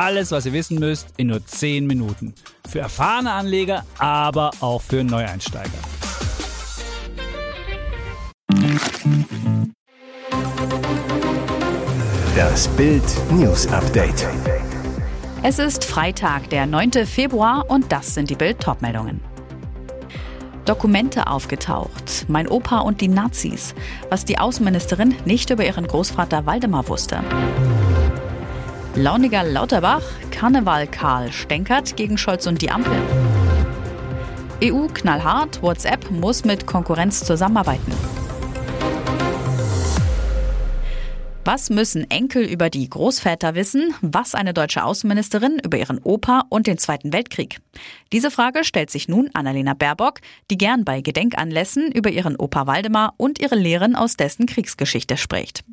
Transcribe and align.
Alles, 0.00 0.30
was 0.30 0.46
ihr 0.46 0.54
wissen 0.54 0.78
müsst, 0.78 1.08
in 1.18 1.26
nur 1.26 1.44
10 1.44 1.86
Minuten. 1.86 2.32
Für 2.66 2.78
erfahrene 2.78 3.32
Anleger, 3.32 3.84
aber 3.98 4.50
auch 4.60 4.80
für 4.80 5.04
Neueinsteiger. 5.04 5.68
Das 12.34 12.66
Bild 12.68 13.04
News 13.30 13.66
Update. 13.66 14.26
Es 15.42 15.58
ist 15.58 15.84
Freitag, 15.84 16.48
der 16.48 16.64
9. 16.64 17.04
Februar 17.04 17.66
und 17.68 17.92
das 17.92 18.14
sind 18.14 18.30
die 18.30 18.36
Bild 18.36 18.58
Topmeldungen. 18.58 19.20
Dokumente 20.64 21.26
aufgetaucht. 21.26 22.24
Mein 22.26 22.48
Opa 22.48 22.78
und 22.78 23.02
die 23.02 23.08
Nazis. 23.08 23.74
Was 24.08 24.24
die 24.24 24.38
Außenministerin 24.38 25.14
nicht 25.26 25.50
über 25.50 25.66
ihren 25.66 25.86
Großvater 25.86 26.46
Waldemar 26.46 26.88
wusste. 26.88 27.22
Launiger 28.96 29.44
Lauterbach, 29.44 30.02
Karneval 30.32 30.88
Karl 30.88 31.30
stänkert 31.30 31.96
gegen 31.96 32.18
Scholz 32.18 32.48
und 32.48 32.60
die 32.60 32.72
Ampel. 32.72 32.98
EU 34.64 34.88
knallhart, 34.92 35.62
WhatsApp 35.62 36.10
muss 36.10 36.44
mit 36.44 36.66
Konkurrenz 36.66 37.24
zusammenarbeiten. 37.24 37.92
Was 41.42 41.70
müssen 41.70 42.10
Enkel 42.10 42.44
über 42.44 42.68
die 42.68 42.88
Großväter 42.88 43.54
wissen? 43.54 43.94
Was 44.02 44.34
eine 44.34 44.52
deutsche 44.52 44.84
Außenministerin 44.84 45.58
über 45.64 45.78
ihren 45.78 45.98
Opa 45.98 46.44
und 46.50 46.66
den 46.66 46.76
Zweiten 46.76 47.14
Weltkrieg? 47.14 47.60
Diese 48.12 48.30
Frage 48.30 48.62
stellt 48.62 48.90
sich 48.90 49.08
nun 49.08 49.30
Annalena 49.32 49.72
Baerbock, 49.72 50.20
die 50.50 50.58
gern 50.58 50.84
bei 50.84 51.00
Gedenkanlässen 51.00 51.90
über 51.92 52.10
ihren 52.10 52.36
Opa 52.36 52.66
Waldemar 52.66 53.14
und 53.16 53.40
ihre 53.40 53.54
Lehren 53.54 53.96
aus 53.96 54.16
dessen 54.16 54.44
Kriegsgeschichte 54.44 55.16
spricht. 55.16 55.64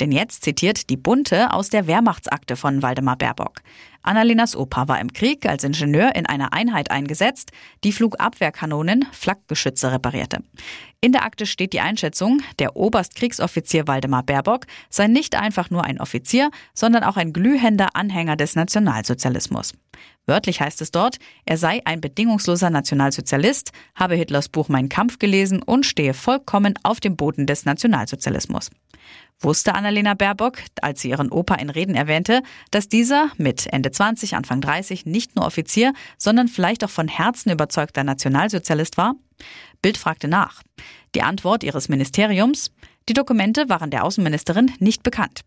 Denn 0.00 0.10
jetzt 0.10 0.42
zitiert 0.42 0.90
die 0.90 0.96
Bunte 0.96 1.52
aus 1.52 1.70
der 1.70 1.86
Wehrmachtsakte 1.86 2.56
von 2.56 2.82
Waldemar 2.82 3.16
Baerbock. 3.16 3.62
Annalenas 4.02 4.56
Opa 4.56 4.88
war 4.88 5.00
im 5.00 5.12
Krieg 5.12 5.46
als 5.46 5.64
Ingenieur 5.64 6.14
in 6.14 6.26
einer 6.26 6.52
Einheit 6.52 6.90
eingesetzt, 6.90 7.52
die 7.84 7.92
Flugabwehrkanonen, 7.92 9.06
Flakgeschütze 9.12 9.92
reparierte. 9.92 10.42
In 11.00 11.12
der 11.12 11.24
Akte 11.24 11.46
steht 11.46 11.72
die 11.72 11.80
Einschätzung, 11.80 12.42
der 12.58 12.76
Oberstkriegsoffizier 12.76 13.86
Waldemar 13.86 14.22
Baerbock 14.22 14.66
sei 14.88 15.06
nicht 15.06 15.34
einfach 15.34 15.70
nur 15.70 15.84
ein 15.84 16.00
Offizier, 16.00 16.50
sondern 16.74 17.04
auch 17.04 17.16
ein 17.16 17.32
glühender 17.32 17.94
Anhänger 17.94 18.36
des 18.36 18.56
Nationalsozialismus. 18.56 19.72
Wörtlich 20.26 20.60
heißt 20.60 20.80
es 20.80 20.92
dort, 20.92 21.18
er 21.44 21.56
sei 21.56 21.82
ein 21.84 22.00
bedingungsloser 22.00 22.70
Nationalsozialist, 22.70 23.72
habe 23.94 24.14
Hitlers 24.14 24.48
Buch 24.48 24.68
Mein 24.68 24.88
Kampf 24.88 25.18
gelesen 25.18 25.62
und 25.62 25.86
stehe 25.86 26.14
vollkommen 26.14 26.74
auf 26.84 27.00
dem 27.00 27.16
Boden 27.16 27.46
des 27.46 27.64
Nationalsozialismus. 27.64 28.70
Wusste 29.42 29.74
Annalena 29.74 30.14
Baerbock, 30.14 30.58
als 30.82 31.00
sie 31.00 31.10
ihren 31.10 31.30
Opa 31.30 31.56
in 31.56 31.68
Reden 31.68 31.96
erwähnte, 31.96 32.42
dass 32.70 32.88
dieser 32.88 33.32
mit 33.38 33.66
Ende 33.72 33.90
20, 33.90 34.36
Anfang 34.36 34.60
30 34.60 35.04
nicht 35.04 35.34
nur 35.34 35.44
Offizier, 35.44 35.92
sondern 36.16 36.46
vielleicht 36.46 36.84
auch 36.84 36.90
von 36.90 37.08
Herzen 37.08 37.50
überzeugter 37.50 38.04
Nationalsozialist 38.04 38.96
war? 38.96 39.16
Bild 39.82 39.98
fragte 39.98 40.28
nach. 40.28 40.62
Die 41.16 41.22
Antwort 41.22 41.64
ihres 41.64 41.88
Ministeriums, 41.88 42.70
die 43.08 43.14
Dokumente 43.14 43.68
waren 43.68 43.90
der 43.90 44.04
Außenministerin 44.04 44.70
nicht 44.78 45.02
bekannt. 45.02 45.40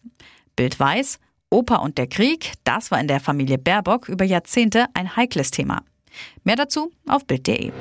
Bild 0.57 0.77
weiß, 0.77 1.19
Opa 1.49 1.77
und 1.77 1.97
der 1.97 2.07
Krieg, 2.07 2.51
das 2.65 2.91
war 2.91 2.99
in 2.99 3.07
der 3.07 3.21
Familie 3.21 3.57
Baerbock 3.57 4.09
über 4.09 4.25
Jahrzehnte 4.25 4.87
ein 4.93 5.15
heikles 5.15 5.51
Thema. 5.51 5.81
Mehr 6.43 6.57
dazu 6.57 6.91
auf 7.07 7.25
Bild.de. 7.25 7.71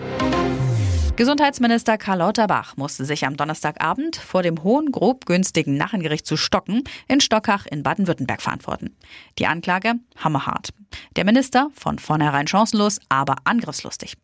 Gesundheitsminister 1.17 1.97
Karl 1.97 2.19
Lauterbach 2.19 2.77
musste 2.77 3.05
sich 3.05 3.25
am 3.25 3.37
Donnerstagabend 3.37 4.17
vor 4.17 4.43
dem 4.43 4.65
hohen, 4.65 4.91
grob 4.91 5.27
günstigen 5.27 5.77
Nachengericht 5.77 6.27
zu 6.27 6.37
Stocken 6.37 6.83
in 7.07 7.21
Stockach 7.21 7.67
in 7.67 7.85
Baden-Württemberg 7.85 8.43
verantworten. 8.43 8.97
Die 9.39 9.47
Anklage 9.47 9.95
hammerhart. 10.17 10.71
Der 11.15 11.25
Minister 11.25 11.71
von 11.73 12.01
vornherein 12.01 12.49
chancenlos, 12.49 12.99
aber 13.09 13.37
angriffslustig. 13.45 14.15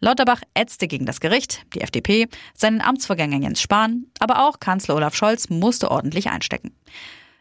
Lauterbach 0.00 0.40
ätzte 0.54 0.88
gegen 0.88 1.04
das 1.04 1.20
Gericht, 1.20 1.66
die 1.74 1.82
FDP, 1.82 2.28
seinen 2.54 2.80
Amtsvorgänger 2.80 3.42
Jens 3.42 3.60
Spahn, 3.60 4.06
aber 4.18 4.48
auch 4.48 4.58
Kanzler 4.58 4.96
Olaf 4.96 5.14
Scholz 5.14 5.50
musste 5.50 5.90
ordentlich 5.90 6.30
einstecken. 6.30 6.72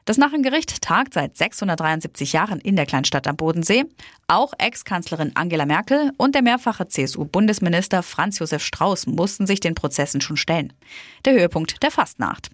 Das 0.08 0.18
Nachengericht 0.18 0.82
tagt 0.82 1.16
seit 1.16 1.36
673 1.36 2.32
Jahren 2.32 2.62
in 2.62 2.78
der 2.78 2.86
Kleinstadt 2.86 3.28
am 3.28 3.36
Bodensee. 3.36 3.84
Auch 4.30 4.54
Ex-Kanzlerin 4.58 5.34
Angela 5.36 5.66
Merkel 5.66 6.14
und 6.16 6.34
der 6.34 6.44
mehrfache 6.44 6.88
CSU-Bundesminister 6.88 8.04
Franz 8.04 8.40
Josef 8.40 8.64
Strauß 8.64 9.08
mussten 9.08 9.46
sich 9.46 9.60
den 9.60 9.76
Prozessen 9.76 10.22
schon 10.22 10.38
stellen. 10.38 10.72
Der 11.26 11.34
Höhepunkt 11.34 11.84
der 11.84 11.92
Fastnacht. 11.92 12.50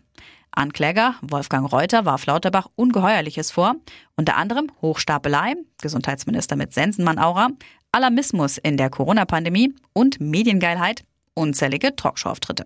Ankläger 0.50 1.14
Wolfgang 1.22 1.72
Reuter 1.72 2.06
warf 2.06 2.26
Lauterbach 2.26 2.70
Ungeheuerliches 2.76 3.52
vor, 3.52 3.76
unter 4.16 4.36
anderem 4.36 4.72
Hochstapelei, 4.82 5.54
Gesundheitsminister 5.80 6.56
mit 6.56 6.74
Sensenmann-Aura, 6.74 7.50
Alarmismus 7.92 8.58
in 8.58 8.78
der 8.78 8.90
Corona-Pandemie 8.90 9.76
und 9.94 10.20
Mediengeilheit, 10.20 11.04
unzählige 11.36 11.96
Talkshow-Auftritte. 11.96 12.66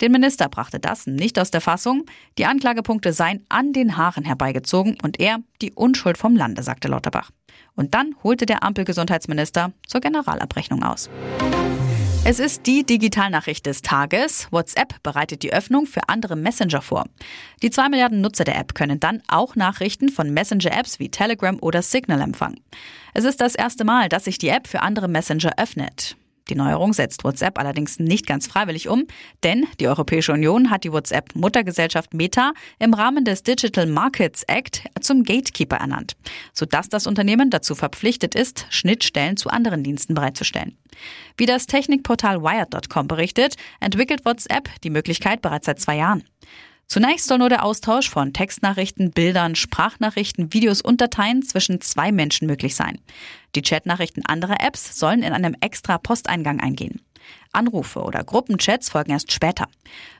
Den 0.00 0.12
Minister 0.12 0.48
brachte 0.48 0.78
das 0.78 1.06
nicht 1.06 1.38
aus 1.38 1.50
der 1.50 1.60
Fassung. 1.60 2.04
Die 2.38 2.46
Anklagepunkte 2.46 3.12
seien 3.12 3.44
an 3.48 3.72
den 3.72 3.96
Haaren 3.96 4.24
herbeigezogen 4.24 4.96
und 5.02 5.18
er 5.18 5.38
die 5.60 5.72
Unschuld 5.72 6.18
vom 6.18 6.36
Lande, 6.36 6.62
sagte 6.62 6.88
Lauterbach. 6.88 7.30
Und 7.74 7.94
dann 7.94 8.14
holte 8.22 8.46
der 8.46 8.62
Ampelgesundheitsminister 8.62 9.72
zur 9.86 10.00
Generalabrechnung 10.00 10.84
aus. 10.84 11.10
Es 12.24 12.40
ist 12.40 12.66
die 12.66 12.84
Digitalnachricht 12.84 13.64
des 13.64 13.80
Tages. 13.80 14.48
WhatsApp 14.50 15.02
bereitet 15.02 15.42
die 15.42 15.52
Öffnung 15.52 15.86
für 15.86 16.08
andere 16.08 16.36
Messenger 16.36 16.82
vor. 16.82 17.06
Die 17.62 17.70
zwei 17.70 17.88
Milliarden 17.88 18.20
Nutzer 18.20 18.44
der 18.44 18.58
App 18.58 18.74
können 18.74 19.00
dann 19.00 19.22
auch 19.28 19.56
Nachrichten 19.56 20.10
von 20.10 20.34
Messenger-Apps 20.34 20.98
wie 20.98 21.10
Telegram 21.10 21.56
oder 21.60 21.80
Signal 21.80 22.20
empfangen. 22.20 22.60
Es 23.14 23.24
ist 23.24 23.40
das 23.40 23.54
erste 23.54 23.84
Mal, 23.84 24.08
dass 24.08 24.24
sich 24.24 24.36
die 24.36 24.48
App 24.48 24.66
für 24.66 24.82
andere 24.82 25.08
Messenger 25.08 25.52
öffnet. 25.56 26.16
Die 26.50 26.54
Neuerung 26.54 26.92
setzt 26.92 27.24
WhatsApp 27.24 27.58
allerdings 27.58 27.98
nicht 27.98 28.26
ganz 28.26 28.46
freiwillig 28.46 28.88
um, 28.88 29.06
denn 29.42 29.66
die 29.80 29.88
Europäische 29.88 30.32
Union 30.32 30.70
hat 30.70 30.84
die 30.84 30.92
WhatsApp-Muttergesellschaft 30.92 32.14
Meta 32.14 32.52
im 32.78 32.94
Rahmen 32.94 33.24
des 33.24 33.42
Digital 33.42 33.86
Markets 33.86 34.42
Act 34.44 34.84
zum 35.00 35.24
Gatekeeper 35.24 35.76
ernannt, 35.76 36.16
sodass 36.52 36.88
das 36.88 37.06
Unternehmen 37.06 37.50
dazu 37.50 37.74
verpflichtet 37.74 38.34
ist, 38.34 38.66
Schnittstellen 38.70 39.36
zu 39.36 39.50
anderen 39.50 39.82
Diensten 39.82 40.14
bereitzustellen. 40.14 40.78
Wie 41.36 41.46
das 41.46 41.66
Technikportal 41.66 42.42
Wired.com 42.42 43.08
berichtet, 43.08 43.56
entwickelt 43.80 44.24
WhatsApp 44.24 44.68
die 44.82 44.90
Möglichkeit 44.90 45.42
bereits 45.42 45.66
seit 45.66 45.80
zwei 45.80 45.96
Jahren. 45.96 46.24
Zunächst 46.88 47.28
soll 47.28 47.36
nur 47.36 47.50
der 47.50 47.64
Austausch 47.64 48.08
von 48.08 48.32
Textnachrichten, 48.32 49.10
Bildern, 49.10 49.54
Sprachnachrichten, 49.54 50.54
Videos 50.54 50.80
und 50.80 51.02
Dateien 51.02 51.42
zwischen 51.42 51.82
zwei 51.82 52.12
Menschen 52.12 52.46
möglich 52.46 52.74
sein. 52.74 52.98
Die 53.54 53.62
Chatnachrichten 53.62 54.24
anderer 54.24 54.60
Apps 54.60 54.98
sollen 54.98 55.22
in 55.22 55.34
einem 55.34 55.54
extra 55.60 55.98
Posteingang 55.98 56.60
eingehen. 56.60 57.02
Anrufe 57.52 58.00
oder 58.00 58.24
Gruppenchats 58.24 58.90
folgen 58.90 59.12
erst 59.12 59.32
später. 59.32 59.66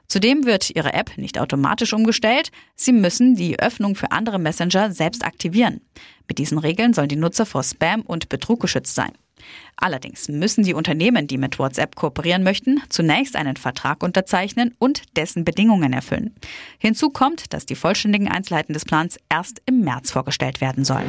Zudem 0.09 0.47
wird 0.47 0.71
Ihre 0.71 0.94
App 0.94 1.19
nicht 1.19 1.39
automatisch 1.39 1.93
umgestellt. 1.93 2.50
Sie 2.75 2.93
müssen 2.93 3.34
die 3.34 3.59
Öffnung 3.59 3.94
für 3.94 4.11
andere 4.11 4.39
Messenger 4.39 4.91
selbst 4.91 5.25
aktivieren. 5.25 5.81
Mit 6.27 6.39
diesen 6.39 6.59
Regeln 6.59 6.94
sollen 6.94 7.09
die 7.09 7.16
Nutzer 7.16 7.44
vor 7.44 7.62
Spam 7.62 8.03
und 8.03 8.28
Betrug 8.28 8.61
geschützt 8.61 8.94
sein. 8.94 9.12
Allerdings 9.77 10.28
müssen 10.28 10.65
die 10.65 10.75
Unternehmen, 10.75 11.27
die 11.27 11.39
mit 11.39 11.59
WhatsApp 11.59 11.95
kooperieren 11.95 12.42
möchten, 12.42 12.83
zunächst 12.89 13.36
einen 13.36 13.57
Vertrag 13.57 14.03
unterzeichnen 14.03 14.74
und 14.78 15.16
dessen 15.16 15.45
Bedingungen 15.45 15.92
erfüllen. 15.92 16.34
Hinzu 16.78 17.10
kommt, 17.10 17.53
dass 17.53 17.66
die 17.66 17.77
vollständigen 17.77 18.28
Einzelheiten 18.28 18.72
des 18.72 18.84
Plans 18.84 19.19
erst 19.28 19.63
im 19.66 19.81
März 19.81 20.10
vorgestellt 20.10 20.60
werden 20.60 20.84
sollen. 20.84 21.09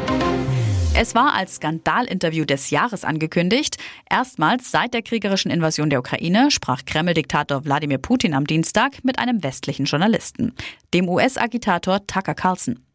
Es 1.01 1.15
war 1.15 1.33
als 1.33 1.55
Skandalinterview 1.55 2.43
des 2.43 2.71
Jahres 2.71 3.05
angekündigt. 3.05 3.77
Erstmals 4.09 4.69
seit 4.69 4.93
der 4.93 5.01
kriegerischen 5.01 5.49
Invasion 5.49 5.89
der 5.89 5.99
Ukraine 5.99 6.51
sprach 6.51 6.83
Kreml-Diktator 6.83 7.63
Wladimir 7.63 7.99
Putin 7.99 8.33
am 8.33 8.45
Dienstag 8.45 9.01
mit 9.05 9.17
einem 9.17 9.41
westlichen 9.41 9.85
Journalisten, 9.85 10.53
dem 10.93 11.07
US-Agitator 11.07 12.05
Tucker 12.05 12.35
Carlson. 12.35 12.85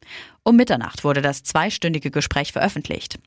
Um 0.42 0.54
Mitternacht 0.56 1.02
wurde 1.02 1.22
das 1.22 1.44
zweistündige 1.44 2.10
Gespräch 2.10 2.52
veröffentlicht. 2.52 3.18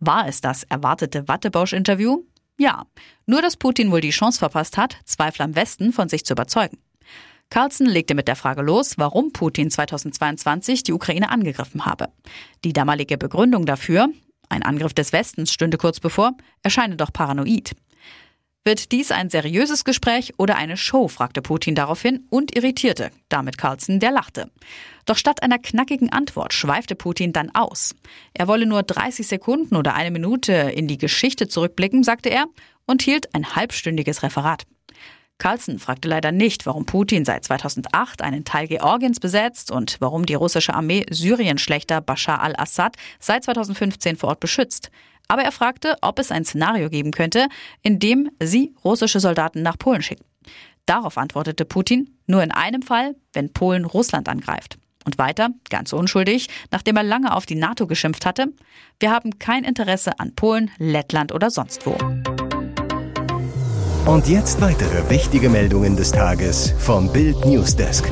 War 0.00 0.28
es 0.28 0.42
das 0.42 0.64
erwartete 0.64 1.28
Wattebausch-Interview? 1.28 2.18
Ja, 2.58 2.84
nur 3.24 3.40
dass 3.40 3.56
Putin 3.56 3.90
wohl 3.90 4.02
die 4.02 4.10
Chance 4.10 4.40
verpasst 4.40 4.76
hat, 4.76 4.98
Zweifel 5.06 5.44
am 5.44 5.56
Westen 5.56 5.94
von 5.94 6.10
sich 6.10 6.26
zu 6.26 6.34
überzeugen. 6.34 6.76
Carlson 7.48 7.86
legte 7.86 8.14
mit 8.14 8.28
der 8.28 8.36
Frage 8.36 8.60
los, 8.60 8.98
warum 8.98 9.32
Putin 9.32 9.70
2022 9.70 10.82
die 10.82 10.92
Ukraine 10.92 11.30
angegriffen 11.30 11.86
habe. 11.86 12.08
Die 12.64 12.74
damalige 12.74 13.16
Begründung 13.16 13.64
dafür, 13.64 14.10
ein 14.48 14.62
Angriff 14.62 14.94
des 14.94 15.12
Westens 15.12 15.52
stünde 15.52 15.78
kurz 15.78 16.00
bevor, 16.00 16.32
erscheine 16.62 16.96
doch 16.96 17.12
paranoid. 17.12 17.74
Wird 18.66 18.90
dies 18.90 19.12
ein 19.12 19.30
seriöses 19.30 19.84
Gespräch 19.84 20.32
oder 20.38 20.56
eine 20.56 20.76
Show, 20.76 21.06
fragte 21.06 21.40
Putin 21.40 21.76
daraufhin 21.76 22.26
und 22.30 22.56
irritierte 22.56 23.12
damit 23.28 23.58
Carlson, 23.58 24.00
der 24.00 24.10
lachte. 24.10 24.50
Doch 25.04 25.16
statt 25.16 25.44
einer 25.44 25.60
knackigen 25.60 26.10
Antwort 26.12 26.52
schweifte 26.52 26.96
Putin 26.96 27.32
dann 27.32 27.54
aus. 27.54 27.94
Er 28.34 28.48
wolle 28.48 28.66
nur 28.66 28.82
30 28.82 29.24
Sekunden 29.24 29.76
oder 29.76 29.94
eine 29.94 30.10
Minute 30.10 30.52
in 30.52 30.88
die 30.88 30.98
Geschichte 30.98 31.46
zurückblicken, 31.46 32.02
sagte 32.02 32.28
er, 32.28 32.46
und 32.86 33.02
hielt 33.02 33.34
ein 33.36 33.54
halbstündiges 33.54 34.24
Referat. 34.24 34.64
Carlson 35.38 35.78
fragte 35.78 36.08
leider 36.08 36.32
nicht, 36.32 36.66
warum 36.66 36.86
Putin 36.86 37.24
seit 37.24 37.44
2008 37.44 38.22
einen 38.22 38.44
Teil 38.44 38.68
Georgiens 38.68 39.20
besetzt 39.20 39.70
und 39.70 39.96
warum 40.00 40.24
die 40.24 40.34
russische 40.34 40.74
Armee 40.74 41.04
Syrien-Schlechter 41.10 42.00
Bashar 42.00 42.42
al-Assad 42.42 42.96
seit 43.20 43.44
2015 43.44 44.16
vor 44.16 44.30
Ort 44.30 44.40
beschützt. 44.40 44.90
Aber 45.28 45.42
er 45.42 45.52
fragte, 45.52 45.96
ob 46.02 46.18
es 46.18 46.30
ein 46.30 46.44
Szenario 46.44 46.88
geben 46.88 47.10
könnte, 47.10 47.48
in 47.82 47.98
dem 47.98 48.30
sie 48.40 48.74
russische 48.84 49.20
Soldaten 49.20 49.62
nach 49.62 49.78
Polen 49.78 50.02
schicken. 50.02 50.24
Darauf 50.86 51.18
antwortete 51.18 51.64
Putin, 51.64 52.16
nur 52.26 52.42
in 52.42 52.52
einem 52.52 52.82
Fall, 52.82 53.16
wenn 53.32 53.52
Polen 53.52 53.84
Russland 53.84 54.28
angreift. 54.28 54.78
Und 55.04 55.18
weiter, 55.18 55.50
ganz 55.70 55.92
unschuldig, 55.92 56.48
nachdem 56.70 56.96
er 56.96 57.02
lange 57.02 57.34
auf 57.34 57.46
die 57.46 57.54
NATO 57.54 57.86
geschimpft 57.86 58.26
hatte, 58.26 58.48
wir 58.98 59.10
haben 59.10 59.38
kein 59.38 59.64
Interesse 59.64 60.18
an 60.18 60.34
Polen, 60.34 60.70
Lettland 60.78 61.32
oder 61.32 61.50
sonst 61.50 61.86
wo. 61.86 61.96
Und 64.06 64.28
jetzt 64.28 64.60
weitere 64.60 65.10
wichtige 65.10 65.48
Meldungen 65.48 65.96
des 65.96 66.12
Tages 66.12 66.72
vom 66.78 67.12
Bild 67.12 67.44
Newsdesk. 67.44 68.08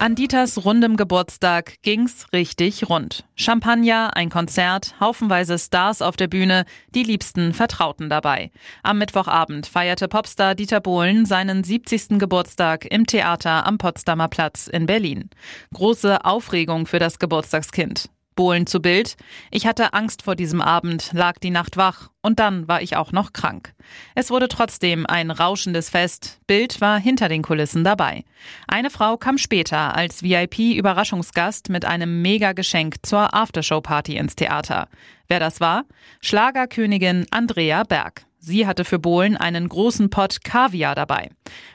An 0.00 0.16
Dieters 0.16 0.64
rundem 0.64 0.96
Geburtstag 0.96 1.74
ging's 1.82 2.26
richtig 2.32 2.88
rund. 2.88 3.24
Champagner, 3.36 4.16
ein 4.16 4.28
Konzert, 4.28 4.96
haufenweise 4.98 5.56
Stars 5.56 6.02
auf 6.02 6.16
der 6.16 6.26
Bühne, 6.26 6.64
die 6.96 7.04
liebsten 7.04 7.54
Vertrauten 7.54 8.10
dabei. 8.10 8.50
Am 8.82 8.98
Mittwochabend 8.98 9.68
feierte 9.68 10.08
Popstar 10.08 10.56
Dieter 10.56 10.80
Bohlen 10.80 11.24
seinen 11.24 11.62
70. 11.62 12.18
Geburtstag 12.18 12.86
im 12.90 13.06
Theater 13.06 13.64
am 13.66 13.78
Potsdamer 13.78 14.26
Platz 14.26 14.66
in 14.66 14.86
Berlin. 14.86 15.30
Große 15.72 16.24
Aufregung 16.24 16.86
für 16.86 16.98
das 16.98 17.20
Geburtstagskind. 17.20 18.10
Bohlen 18.38 18.68
zu 18.68 18.78
Bild. 18.78 19.16
Ich 19.50 19.66
hatte 19.66 19.94
Angst 19.94 20.22
vor 20.22 20.36
diesem 20.36 20.60
Abend, 20.60 21.10
lag 21.12 21.40
die 21.40 21.50
Nacht 21.50 21.76
wach 21.76 22.10
und 22.22 22.38
dann 22.38 22.68
war 22.68 22.80
ich 22.82 22.94
auch 22.94 23.10
noch 23.10 23.32
krank. 23.32 23.74
Es 24.14 24.30
wurde 24.30 24.46
trotzdem 24.46 25.06
ein 25.06 25.32
rauschendes 25.32 25.90
Fest. 25.90 26.38
Bild 26.46 26.80
war 26.80 27.00
hinter 27.00 27.28
den 27.28 27.42
Kulissen 27.42 27.82
dabei. 27.82 28.22
Eine 28.68 28.90
Frau 28.90 29.16
kam 29.16 29.38
später 29.38 29.96
als 29.96 30.22
VIP-Überraschungsgast 30.22 31.68
mit 31.68 31.84
einem 31.84 32.22
Mega-Geschenk 32.22 33.04
zur 33.04 33.34
Aftershow-Party 33.34 34.16
ins 34.16 34.36
Theater. 34.36 34.86
Wer 35.26 35.40
das 35.40 35.60
war? 35.60 35.84
Schlagerkönigin 36.20 37.26
Andrea 37.32 37.82
Berg. 37.82 38.27
Sie 38.40 38.66
hatte 38.66 38.84
für 38.84 38.98
Bohlen 38.98 39.36
einen 39.36 39.68
großen 39.68 40.10
Pott 40.10 40.44
Kaviar 40.44 40.94
dabei. 40.94 41.30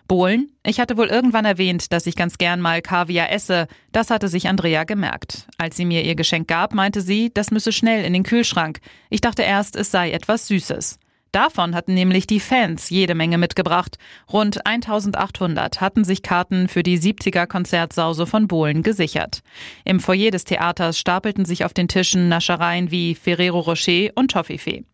Bohlen, 0.08 0.50
ich 0.66 0.80
hatte 0.80 0.98
wohl 0.98 1.08
irgendwann 1.08 1.46
erwähnt, 1.46 1.92
dass 1.92 2.08
ich 2.08 2.16
ganz 2.16 2.38
gern 2.38 2.62
mal 2.62 2.82
Kaviar 2.82 3.32
esse. 3.32 3.68
Das 3.92 4.10
hatte 4.10 4.30
sich 4.30 4.48
Andrea 4.48 4.86
gemerkt. 4.86 5.48
Als 5.58 5.76
sie 5.76 5.86
mir 5.86 6.04
ihr 6.04 6.16
Geschenk 6.16 6.48
gab, 6.48 6.74
meinte 6.74 7.02
sie, 7.02 7.32
das 7.34 7.52
müsse 7.52 7.72
schnell 7.72 8.06
in 8.06 8.14
den 8.14 8.24
Kühlschrank. 8.24 8.80
Ich 9.10 9.22
dachte 9.22 9.44
erst, 9.44 9.76
es 9.76 9.92
sei 9.92 10.12
etwas 10.12 10.48
Süßes. 10.48 11.00
Davon 11.34 11.74
hatten 11.74 11.96
nämlich 11.96 12.28
die 12.28 12.40
Fans 12.40 12.92
jede 12.92 13.16
Menge 13.16 13.40
mitgebracht. 13.40 13.98
Rund 14.32 14.68
1800 14.68 15.82
hatten 15.82 16.04
sich 16.04 16.22
Karten 16.22 16.68
für 16.68 16.84
die 16.84 17.00
70er 17.00 17.48
Konzertsause 17.48 18.28
von 18.28 18.48
Bohlen 18.48 18.84
gesichert. 18.84 19.42
Im 19.84 20.00
Foyer 20.00 20.30
des 20.30 20.44
Theaters 20.44 21.00
stapelten 21.00 21.44
sich 21.44 21.66
auf 21.66 21.74
den 21.74 21.88
Tischen 21.88 22.30
Naschereien 22.30 22.92
wie 22.92 23.16
Ferrero 23.16 23.62
Rocher 23.62 24.12
und 24.14 24.30
Toffifee. 24.30 24.86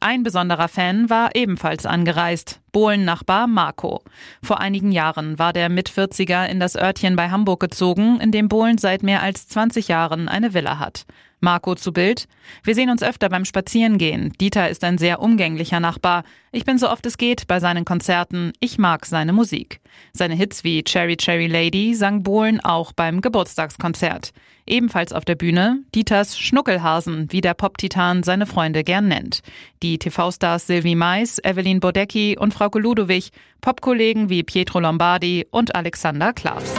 Ein 0.00 0.22
besonderer 0.22 0.68
Fan 0.68 1.08
war 1.08 1.34
ebenfalls 1.34 1.86
angereist. 1.86 2.60
Bohlen-Nachbar 2.72 3.46
Marco. 3.46 4.02
Vor 4.42 4.60
einigen 4.60 4.92
Jahren 4.92 5.38
war 5.38 5.52
der 5.52 5.68
Mit-40er 5.68 6.46
in 6.46 6.60
das 6.60 6.76
Örtchen 6.76 7.16
bei 7.16 7.30
Hamburg 7.30 7.60
gezogen, 7.60 8.20
in 8.20 8.32
dem 8.32 8.48
Bohlen 8.48 8.78
seit 8.78 9.02
mehr 9.02 9.22
als 9.22 9.48
20 9.48 9.88
Jahren 9.88 10.28
eine 10.28 10.52
Villa 10.52 10.78
hat. 10.78 11.06
Marco 11.40 11.74
zu 11.74 11.92
Bild. 11.92 12.26
Wir 12.62 12.74
sehen 12.74 12.90
uns 12.90 13.02
öfter 13.02 13.28
beim 13.28 13.44
Spazierengehen. 13.44 14.32
Dieter 14.40 14.68
ist 14.68 14.82
ein 14.84 14.98
sehr 14.98 15.20
umgänglicher 15.20 15.80
Nachbar. 15.80 16.24
Ich 16.50 16.64
bin 16.64 16.78
so 16.78 16.90
oft 16.90 17.04
es 17.06 17.18
geht 17.18 17.46
bei 17.46 17.60
seinen 17.60 17.84
Konzerten. 17.84 18.52
Ich 18.60 18.78
mag 18.78 19.06
seine 19.06 19.32
Musik. 19.32 19.80
Seine 20.12 20.34
Hits 20.34 20.64
wie 20.64 20.82
Cherry 20.82 21.16
Cherry 21.16 21.46
Lady 21.46 21.94
sang 21.94 22.22
Bohlen 22.22 22.60
auch 22.60 22.92
beim 22.92 23.20
Geburtstagskonzert. 23.20 24.32
Ebenfalls 24.66 25.12
auf 25.12 25.24
der 25.24 25.36
Bühne 25.36 25.80
Dieters 25.94 26.38
Schnuckelhasen, 26.38 27.28
wie 27.30 27.40
der 27.40 27.54
Pop-Titan 27.54 28.22
seine 28.22 28.46
Freunde 28.46 28.82
gern 28.82 29.08
nennt. 29.08 29.42
Die 29.82 29.98
TV-Stars 29.98 30.66
Sylvie 30.66 30.96
Mais, 30.96 31.38
Evelyn 31.44 31.80
Bodecki 31.80 32.36
und 32.38 32.52
Frauke 32.52 32.78
Ludowig, 32.78 33.30
Popkollegen 33.60 34.28
wie 34.28 34.42
Pietro 34.42 34.80
Lombardi 34.80 35.46
und 35.50 35.74
Alexander 35.74 36.32
Klavs. 36.32 36.74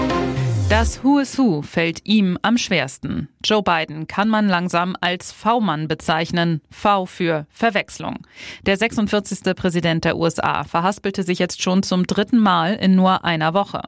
Das 0.70 1.02
Who 1.02 1.20
is 1.20 1.38
Who 1.38 1.62
fällt 1.62 2.02
ihm 2.04 2.38
am 2.42 2.58
schwersten. 2.58 3.30
Joe 3.42 3.64
Biden 3.64 4.06
kann 4.08 4.28
man 4.28 4.50
langsam 4.50 4.98
als 5.00 5.32
V-Mann 5.32 5.88
bezeichnen. 5.88 6.60
V 6.70 7.06
für 7.06 7.48
Verwechslung. 7.50 8.18
Der 8.66 8.76
46. 8.76 9.56
Präsident 9.56 10.04
der 10.04 10.18
USA 10.18 10.66
verhaspelte 10.66 11.24
sich 11.24 11.40
jetzt 11.40 11.62
schon 11.62 11.84
zum 11.84 12.06
dritten 12.06 12.38
Mal 12.38 12.74
in 12.74 12.96
nur 12.96 13.24
einer 13.24 13.54
Woche. 13.54 13.82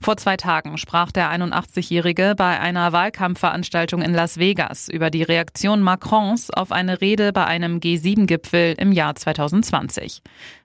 Vor 0.00 0.16
zwei 0.16 0.36
Tagen 0.36 0.76
sprach 0.76 1.12
der 1.12 1.30
81-Jährige 1.30 2.34
bei 2.36 2.58
einer 2.58 2.92
Wahlkampfveranstaltung 2.92 4.02
in 4.02 4.12
Las 4.12 4.36
Vegas 4.36 4.88
über 4.88 5.10
die 5.10 5.22
Reaktion 5.22 5.82
Macrons 5.82 6.50
auf 6.50 6.72
eine 6.72 7.00
Rede 7.00 7.32
bei 7.32 7.44
einem 7.44 7.78
G7-Gipfel 7.78 8.74
im 8.78 8.90
Jahr 8.90 9.14
2020. 9.14 10.20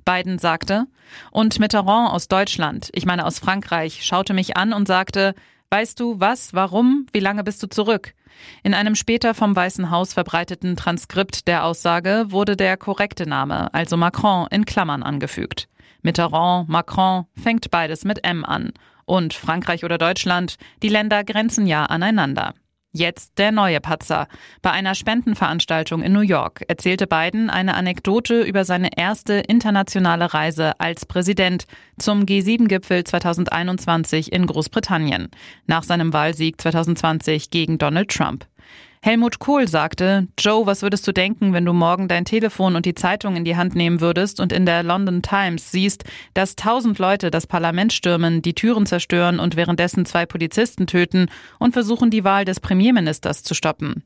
Biden 0.09 0.39
sagte, 0.39 0.87
und 1.31 1.59
Mitterrand 1.59 2.11
aus 2.11 2.27
Deutschland, 2.27 2.89
ich 2.93 3.05
meine 3.05 3.25
aus 3.25 3.37
Frankreich, 3.37 4.03
schaute 4.03 4.33
mich 4.33 4.57
an 4.57 4.73
und 4.73 4.87
sagte, 4.87 5.35
Weißt 5.71 5.99
du 5.99 6.19
was, 6.19 6.55
warum, 6.55 7.05
wie 7.13 7.19
lange 7.19 7.43
bist 7.43 7.61
du 7.61 7.67
zurück? 7.67 8.15
In 8.63 8.73
einem 8.73 8.95
später 8.95 9.35
vom 9.35 9.55
Weißen 9.55 9.91
Haus 9.91 10.13
verbreiteten 10.13 10.75
Transkript 10.75 11.47
der 11.47 11.63
Aussage 11.63 12.25
wurde 12.29 12.55
der 12.55 12.75
korrekte 12.75 13.27
Name, 13.27 13.71
also 13.71 13.97
Macron, 13.97 14.47
in 14.49 14.65
Klammern 14.65 15.03
angefügt. 15.03 15.67
Mitterrand, 16.01 16.69
Macron 16.69 17.25
fängt 17.35 17.69
beides 17.69 18.03
mit 18.03 18.23
M 18.23 18.43
an. 18.43 18.71
Und 19.05 19.35
Frankreich 19.35 19.83
oder 19.83 19.99
Deutschland, 19.99 20.55
die 20.81 20.89
Länder 20.89 21.23
grenzen 21.23 21.67
ja 21.67 21.85
aneinander. 21.85 22.55
Jetzt 22.91 23.37
der 23.37 23.51
neue 23.51 23.79
Patzer. 23.81 24.27
Bei 24.63 24.71
einer 24.71 24.95
Spendenveranstaltung 24.95 26.01
in 26.01 26.11
New 26.11 26.21
York 26.21 26.63
erzählte 26.67 27.05
Biden 27.05 27.51
eine 27.51 27.75
Anekdote 27.75 28.41
über 28.41 28.65
seine 28.65 28.97
erste 28.97 29.33
internationale 29.33 30.33
Reise 30.33 30.79
als 30.79 31.05
Präsident 31.05 31.65
zum 31.99 32.23
G7-Gipfel 32.23 33.03
2021 33.03 34.33
in 34.33 34.47
Großbritannien 34.47 35.29
nach 35.67 35.83
seinem 35.83 36.13
Wahlsieg 36.13 36.59
2020 36.59 37.51
gegen 37.51 37.77
Donald 37.77 38.09
Trump. 38.09 38.47
Helmut 39.01 39.39
Kohl 39.39 39.65
sagte, 39.69 40.27
Joe, 40.37 40.65
was 40.65 40.81
würdest 40.81 41.07
du 41.07 41.13
denken, 41.13 41.53
wenn 41.53 41.63
du 41.63 41.71
morgen 41.71 42.09
dein 42.09 42.25
Telefon 42.25 42.75
und 42.75 42.85
die 42.85 42.95
Zeitung 42.95 43.37
in 43.37 43.45
die 43.45 43.55
Hand 43.55 43.73
nehmen 43.73 44.01
würdest 44.01 44.41
und 44.41 44.51
in 44.51 44.65
der 44.65 44.83
London 44.83 45.21
Times 45.21 45.71
siehst, 45.71 46.03
dass 46.33 46.57
tausend 46.57 46.99
Leute 46.99 47.31
das 47.31 47.47
Parlament 47.47 47.93
stürmen, 47.93 48.41
die 48.41 48.53
Türen 48.53 48.85
zerstören 48.85 49.39
und 49.39 49.55
währenddessen 49.55 50.05
zwei 50.05 50.25
Polizisten 50.25 50.85
töten 50.85 51.27
und 51.59 51.71
versuchen, 51.71 52.09
die 52.09 52.25
Wahl 52.25 52.43
des 52.43 52.59
Premierministers 52.59 53.41
zu 53.41 53.53
stoppen? 53.53 54.03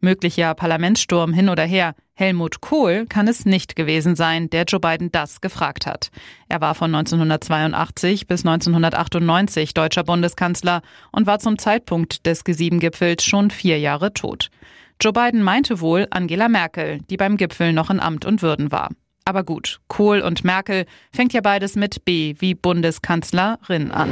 Möglicher 0.00 0.54
Parlamentssturm 0.54 1.32
hin 1.32 1.48
oder 1.48 1.64
her. 1.64 1.94
Helmut 2.14 2.60
Kohl 2.60 3.06
kann 3.06 3.28
es 3.28 3.46
nicht 3.46 3.76
gewesen 3.76 4.16
sein, 4.16 4.50
der 4.50 4.64
Joe 4.64 4.80
Biden 4.80 5.10
das 5.12 5.40
gefragt 5.40 5.86
hat. 5.86 6.10
Er 6.48 6.60
war 6.60 6.74
von 6.74 6.94
1982 6.94 8.26
bis 8.26 8.44
1998 8.44 9.74
deutscher 9.74 10.04
Bundeskanzler 10.04 10.82
und 11.12 11.26
war 11.26 11.38
zum 11.38 11.58
Zeitpunkt 11.58 12.26
des 12.26 12.44
G7-Gipfels 12.44 13.24
schon 13.24 13.50
vier 13.50 13.78
Jahre 13.78 14.12
tot. 14.12 14.50
Joe 15.00 15.12
Biden 15.12 15.42
meinte 15.42 15.80
wohl 15.80 16.06
Angela 16.10 16.48
Merkel, 16.48 17.00
die 17.08 17.16
beim 17.16 17.36
Gipfel 17.36 17.72
noch 17.72 17.88
in 17.88 18.00
Amt 18.00 18.26
und 18.26 18.42
Würden 18.42 18.70
war. 18.70 18.90
Aber 19.24 19.44
gut, 19.44 19.80
Kohl 19.88 20.20
und 20.20 20.44
Merkel 20.44 20.86
fängt 21.12 21.32
ja 21.32 21.40
beides 21.40 21.76
mit 21.76 22.04
B 22.04 22.34
wie 22.38 22.54
Bundeskanzlerin 22.54 23.92
an. 23.92 24.10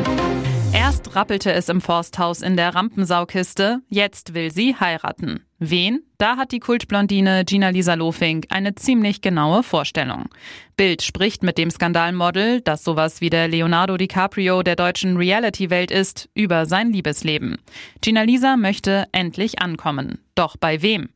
Erst 0.73 1.17
rappelte 1.17 1.53
es 1.53 1.69
im 1.69 1.81
Forsthaus 1.81 2.41
in 2.43 2.57
der 2.57 2.75
Rampensaukiste, 2.75 3.81
jetzt 3.89 4.35
will 4.35 4.51
sie 4.51 4.77
heiraten. 4.77 5.48
Wen? 5.59 6.08
Da 6.19 6.37
hat 6.37 6.51
die 6.51 6.59
Kultblondine 6.59 7.45
Gina 7.45 7.69
Lisa 7.69 7.95
Lofink 7.95 8.47
eine 8.49 8.75
ziemlich 8.75 9.21
genaue 9.21 9.63
Vorstellung. 9.63 10.29
Bild 10.77 11.03
spricht 11.03 11.45
mit 11.45 11.59
dem 11.59 11.71
Skandalmodel, 11.71 12.61
das 12.61 12.83
sowas 12.83 13.21
wie 13.21 13.31
der 13.31 13.47
Leonardo 13.47 13.97
DiCaprio 13.97 14.65
der 14.65 14.75
deutschen 14.75 15.17
Reality-Welt 15.17 15.93
ist, 15.93 16.29
über 16.35 16.67
sein 16.67 16.93
Liebesleben. 16.93 17.59
Gina 18.01 18.23
Lisa 18.23 18.57
möchte 18.57 19.07
endlich 19.13 19.61
ankommen. 19.61 20.19
Doch 20.37 20.57
bei 20.57 20.83
wem? 20.83 21.09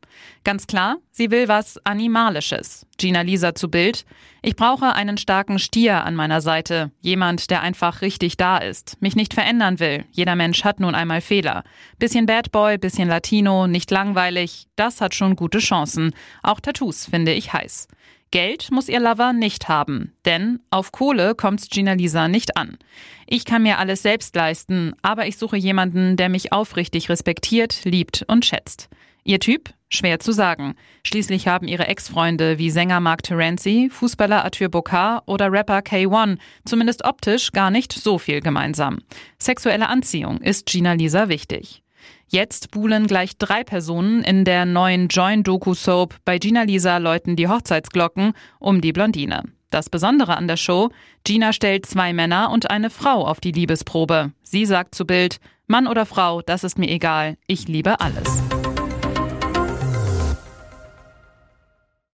Ganz 0.43 0.67
klar, 0.67 0.97
sie 1.11 1.31
will 1.31 1.47
was 1.47 1.79
Animalisches. 1.85 2.85
Gina 2.97 3.21
Lisa 3.21 3.55
zu 3.55 3.69
Bild. 3.69 4.05
Ich 4.41 4.57
brauche 4.57 4.93
einen 4.93 5.17
starken 5.17 5.57
Stier 5.59 6.03
an 6.03 6.15
meiner 6.15 6.41
Seite. 6.41 6.91
Jemand, 6.99 7.49
der 7.49 7.61
einfach 7.61 8.01
richtig 8.01 8.35
da 8.35 8.57
ist. 8.57 9.01
Mich 9.01 9.15
nicht 9.15 9.33
verändern 9.33 9.79
will. 9.79 10.03
Jeder 10.11 10.35
Mensch 10.35 10.65
hat 10.65 10.81
nun 10.81 10.93
einmal 10.93 11.21
Fehler. 11.21 11.63
Bisschen 11.97 12.25
Bad 12.25 12.51
Boy, 12.51 12.77
bisschen 12.77 13.07
Latino, 13.07 13.67
nicht 13.67 13.89
langweilig. 13.89 14.67
Das 14.75 14.92
hat 15.01 15.15
schon 15.15 15.35
gute 15.35 15.59
Chancen. 15.59 16.13
Auch 16.41 16.59
Tattoos 16.59 17.05
finde 17.05 17.33
ich 17.33 17.53
heiß. 17.53 17.87
Geld 18.33 18.71
muss 18.71 18.89
ihr 18.89 18.99
Lover 18.99 19.31
nicht 19.31 19.69
haben, 19.69 20.11
denn 20.25 20.59
auf 20.71 20.91
Kohle 20.91 21.35
kommt 21.35 21.69
Gina 21.69 21.93
Lisa 21.93 22.27
nicht 22.27 22.57
an. 22.57 22.79
Ich 23.27 23.45
kann 23.45 23.61
mir 23.61 23.77
alles 23.77 24.01
selbst 24.01 24.35
leisten, 24.35 24.95
aber 25.03 25.27
ich 25.27 25.37
suche 25.37 25.55
jemanden, 25.55 26.17
der 26.17 26.29
mich 26.29 26.51
aufrichtig 26.51 27.09
respektiert, 27.09 27.85
liebt 27.85 28.25
und 28.27 28.43
schätzt. 28.43 28.89
Ihr 29.23 29.39
Typ? 29.39 29.69
Schwer 29.89 30.19
zu 30.19 30.31
sagen. 30.31 30.73
Schließlich 31.05 31.47
haben 31.47 31.67
ihre 31.67 31.85
Ex-Freunde 31.85 32.57
wie 32.57 32.71
Sänger 32.71 32.99
Mark 32.99 33.21
Terenzi, 33.21 33.89
Fußballer 33.91 34.43
Arthur 34.43 34.69
Bokar 34.69 35.21
oder 35.27 35.51
Rapper 35.51 35.81
K1 35.81 36.39
zumindest 36.65 37.05
optisch 37.05 37.51
gar 37.51 37.69
nicht 37.69 37.93
so 37.93 38.17
viel 38.17 38.41
gemeinsam. 38.41 39.01
Sexuelle 39.37 39.87
Anziehung 39.87 40.41
ist 40.41 40.65
Gina 40.65 40.93
Lisa 40.93 41.29
wichtig. 41.29 41.82
Jetzt 42.27 42.71
buhlen 42.71 43.07
gleich 43.07 43.37
drei 43.37 43.63
Personen 43.63 44.23
in 44.23 44.45
der 44.45 44.65
neuen 44.65 45.07
Join-Doku-Soap 45.07 46.15
bei 46.25 46.39
Gina 46.39 46.63
Lisa 46.63 46.97
läuten 46.97 47.35
die 47.35 47.47
Hochzeitsglocken 47.47 48.33
um 48.59 48.81
die 48.81 48.93
Blondine. 48.93 49.43
Das 49.69 49.89
Besondere 49.89 50.37
an 50.37 50.47
der 50.47 50.57
Show, 50.57 50.89
Gina 51.23 51.51
stellt 51.51 51.85
zwei 51.85 52.13
Männer 52.13 52.51
und 52.51 52.69
eine 52.69 52.89
Frau 52.89 53.25
auf 53.25 53.39
die 53.39 53.51
Liebesprobe. 53.51 54.31
Sie 54.43 54.65
sagt 54.65 54.93
zu 54.93 55.05
Bild, 55.05 55.39
Mann 55.65 55.87
oder 55.87 56.05
Frau, 56.05 56.41
das 56.41 56.63
ist 56.63 56.77
mir 56.77 56.89
egal, 56.89 57.37
ich 57.47 57.67
liebe 57.67 57.99
alles. 57.99 58.52